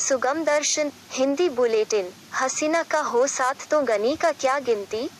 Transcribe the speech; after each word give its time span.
सुगम 0.00 0.44
दर्शन, 0.44 0.92
हिंदी 1.10 1.48
बुलेटिन। 1.48 2.12
हसीना 2.34 2.82
का 2.82 3.00
हो 3.00 3.26
साथ 3.26 3.68
तो 3.70 3.80
गनी 3.80 4.16
का 4.16 4.32
क्या 4.32 4.58
गिनती? 4.58 5.10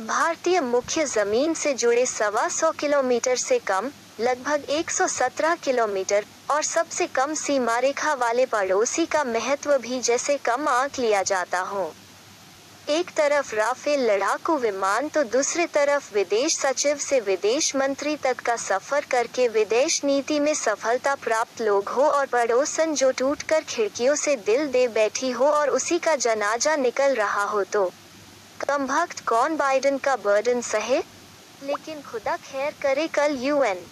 भारतीय 0.00 0.60
मुख्य 0.60 1.04
ज़मीन 1.06 1.54
से 1.54 1.74
जुड़े 1.74 2.06
सवा 2.06 2.48
सौ 2.48 2.70
किलोमीटर 2.70 3.36
से 3.36 3.58
कम, 3.58 3.90
लगभग 4.20 4.64
117 4.70 5.54
किलोमीटर, 5.54 6.24
और 6.50 6.62
सबसे 6.62 7.06
कम 7.06 7.34
सीमा 7.34 7.78
रेखा 7.78 8.14
वाले 8.14 8.46
पड़ोसी 8.46 9.06
का 9.06 9.24
महत्व 9.24 9.78
भी 9.78 10.00
जैसे 10.00 10.36
कम 10.36 10.68
आंक 10.68 10.98
लिया 10.98 11.22
जाता 11.22 11.60
हो। 11.60 11.92
एक 12.90 13.10
तरफ़ 13.16 13.54
राफेल 13.54 14.00
लड़ाकू 14.10 14.56
विमान 14.58 15.08
तो 15.08 15.22
दूसरी 15.24 15.66
तरफ़ 15.66 16.14
विदेश 16.14 16.56
सचिव 16.56 16.96
से 16.96 17.20
विदेश 17.20 17.74
मंत्री 17.76 18.14
तक 18.16 18.40
का 18.40 18.56
सफ़र 18.56 19.04
करके 19.10 19.46
विदेश 19.48 20.02
नीति 20.04 20.38
में 20.40 20.52
सफलता 20.54 21.14
प्राप्त 21.14 21.60
लोग 21.62 21.88
हो 21.88 22.02
और 22.02 22.26
पड़ोसन 22.26 22.94
जो 22.94 23.10
टूटकर 23.10 23.60
खिड़कियों 23.60 24.14
से 24.14 24.34
दिल 24.36 24.66
दे 24.72 24.86
बैठी 24.88 25.30
हो 25.30 25.50
और 25.50 25.70
उसी 25.70 25.98
का 25.98 26.16
जनाजा 26.16 26.74
निकल 26.76 27.14
रहा 27.14 27.44
हो 27.44 27.62
तो 27.64 27.84
कम 28.60 28.86
भक्त 28.86 29.24
कौन 29.26 29.56
बाइडन 29.56 29.98
का 29.98 30.16
बर्डन 30.16 30.60
सहे? 30.60 30.98
लेकिन 31.62 32.02
खुदा 32.02 32.36
खैर 32.36 32.74
करे 32.82 33.06
कल 33.14 33.38
यूएन 33.42 33.86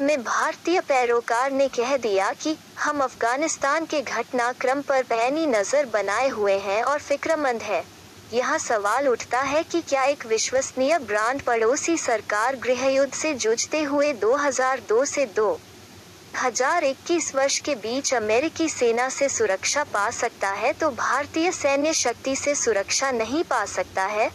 में 0.00 0.22
भारतीय 0.24 0.80
पैरोकार 0.80 1.52
ने 1.52 1.68
कह 1.68 1.96
दिया 1.96 2.32
कि 2.32 2.56
हम 2.78 3.02
अफ़गानिस्तान 3.04 3.86
के 3.86 4.02
घटनाक्रम 4.02 4.82
पर 4.82 5.02
पैनी 5.02 5.46
नज़र 5.46 5.86
बनाए 5.86 6.28
हुए 6.28 6.58
हैं 6.58 6.82
और 6.82 6.98
फिक्रमंद 7.00 7.62
है। 7.62 7.84
यहाँ 8.32 8.58
सवाल 8.58 9.08
उठता 9.08 9.40
है 9.40 9.62
कि 9.62 9.80
क्या 9.80 10.02
एक 10.04 10.24
विश्वसनीय 10.26 10.98
ब्रांड 10.98 11.42
पड़ोसी 11.42 11.96
सरकार 11.98 12.56
गृह 12.56 12.86
युद्ध 12.88 13.12
से 13.14 13.32
जूझते 13.34 13.82
हुए 13.82 14.12
2002 14.14 15.04
से 15.06 15.26
2021 15.36 17.34
वर्ष 17.34 17.58
के 17.58 17.74
बीच 17.74 18.12
अमेरिकी 18.14 18.68
सेना 18.68 19.08
से 19.08 19.28
सुरक्षा 19.28 19.84
पा 19.84 20.08
सकता 20.10 20.48
है 20.50 20.72
तो 20.72 20.90
भारतीय 20.90 21.50
सैन्य 21.52 21.92
शक्ति 21.94 22.36
से 22.36 22.54
सुरक्षा 22.54 23.10
नहीं 23.10 23.42
पा 23.44 23.64
सकता 23.64 24.04
है? 24.04 24.30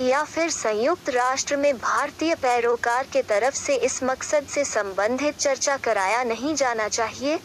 या 0.00 0.22
फिर 0.24 0.50
संयुक्त 0.50 1.10
राष्ट्र 1.10 1.56
में 1.56 1.76
भारतीय 1.78 2.34
पैरोकार 2.34 3.06
के 3.12 3.22
तरफ़ 3.22 3.54
से 3.54 3.74
इस 3.86 4.02
मकसद 4.02 4.46
से 4.48 4.64
संबंधित 4.64 5.38
चर्चा 5.38 5.76
कराया 5.76 6.22
नहीं 6.24 6.54
जाना 6.54 6.88
चाहिए? 6.88 7.38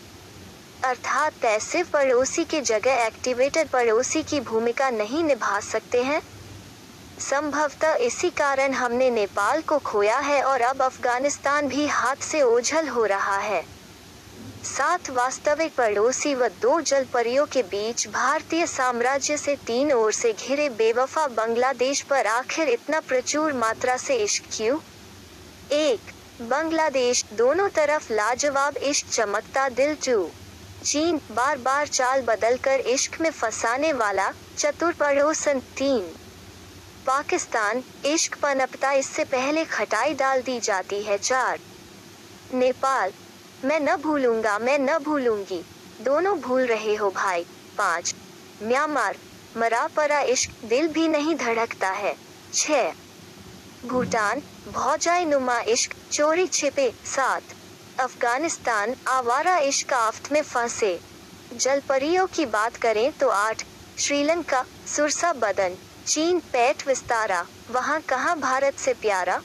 अर्थात 0.87 1.33
पैसिव 1.33 1.87
पड़ोसी 1.93 2.43
की 2.43 2.61
जगह 2.61 3.05
एक्टिवेटेड 3.05 3.67
पड़ोसी 3.67 4.23
की 4.23 4.39
भूमिका 4.39 4.89
नहीं 4.89 5.23
निभा 5.23 5.59
सकते 5.59 6.03
हैं। 6.03 6.21
संभवतः 7.19 7.95
इसी 7.95 8.29
कारण 8.29 8.73
हमने 8.73 9.09
नेपाल 9.09 9.61
को 9.61 9.77
खोया 9.77 10.17
है 10.19 10.41
और 10.43 10.61
अब 10.61 10.81
अफ़गानिस्तान 10.81 11.67
भी 11.67 11.87
हाथ 11.87 12.15
से 12.15 12.41
ओझल 12.41 12.87
हो 12.87 13.05
रहा 13.05 13.37
है। 13.37 13.65
सात 14.63 15.09
वास्तविक 15.09 15.75
पड़ोसी 15.75 16.35
व 16.35 16.47
दो 16.47 16.81
जल 16.81 17.05
परियों 17.13 17.45
के 17.45 17.63
बीच 17.63 18.07
भारतीय 18.07 18.67
साम्राज्य 18.67 19.37
से 19.37 19.55
तीन 19.55 19.93
ओर 19.93 20.11
से 20.11 20.33
घिरे 20.33 20.69
बेवफा 20.69 21.27
बांग्लादेश 21.27 22.01
पर 22.01 22.27
आखिर 22.27 22.67
इतना 22.69 22.99
प्रचुर 22.99 23.53
मात्रा 23.53 23.97
से 23.97 24.15
इश्क 24.15 24.43
क्यों? 24.51 24.79
एक, 25.71 25.99
बांग्लादेश 26.41 27.25
दोनों 27.33 27.69
तरफ़ 27.69 28.13
लाजवाब 28.13 28.77
इश्क 28.77 29.07
चमकता 29.07 29.69
दिल 29.69 29.95
टू। 29.95 30.29
चीन 30.87 31.19
बार 31.31 31.57
बार 31.57 31.87
चाल 31.87 32.21
बदलकर 32.21 32.79
इश्क 32.79 33.19
में 33.21 33.29
फंसाने 33.31 33.91
वाला 33.93 34.29
चतुर 34.57 34.93
पड़ोसन 34.93 35.59
तीन। 35.77 36.03
पाकिस्तान 37.07 37.83
इश्क 38.05 38.37
पनपता 38.41 38.91
इससे 38.91 39.23
पहले 39.25 39.65
खटाई 39.65 40.13
डाल 40.13 40.41
दी 40.41 40.59
जाती 40.59 41.01
है 41.03 41.17
चार। 41.17 41.59
नेपाल, 42.53 43.11
मैं 43.65 43.79
न 43.79 43.95
भूलूँगा, 43.95 44.57
मैं 44.59 44.77
न 44.79 44.97
भूलूँगी, 44.99 45.61
दोनों 46.01 46.39
भूल 46.39 46.65
रहे 46.65 46.95
हो 46.95 47.09
भाई। 47.11 47.45
पाँच, 47.77 48.15
म्यांमार 48.63 49.17
मरा 49.57 49.85
परा 49.87 50.21
इश्क 50.29 50.65
दिल 50.65 50.87
भी 50.87 51.07
नहीं 51.07 51.35
धड़कता 51.35 51.89
है। 51.89 52.15
छह 52.53 52.91
भूटान, 53.85 54.41
भौजाई 54.73 55.25
नुमा 55.25 55.59
इश्क, 55.67 55.95
चोरी 56.11 56.47
छिपे, 56.47 56.91
सात। 57.05 57.56
अफ़गानिस्तान 57.99 58.95
आवारा 59.07 59.57
इश्क 59.57 59.93
आफ्त 59.93 60.31
में 60.31 60.41
फंसे। 60.41 60.99
जलपरियों 61.53 62.27
की 62.27 62.45
बात 62.45 62.75
करें 62.75 63.11
तो 63.11 63.27
आठ, 63.27 63.63
श्रीलंका, 63.99 64.65
सुरसा 64.87 65.33
बदन, 65.33 65.75
चीन, 66.07 66.39
पैठ 66.39 66.87
विस्तारा, 66.87 67.45
वहाँ 67.71 68.01
कहा 68.01 68.35
भारत 68.35 68.73
से 68.79 68.93
प्यारा? 68.93 69.41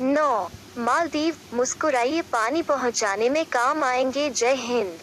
नौ, 0.00 0.50
मालदीव, 0.78 1.36
मुस्कुराइए 1.54 2.22
पानी 2.22 2.62
पहुँचाने 2.62 3.28
में 3.28 3.44
काम 3.44 3.84
आएँगे, 3.84 4.30
जय 4.30 4.54
हिंद। 4.54 4.98